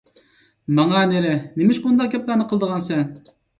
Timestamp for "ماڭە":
0.79-1.01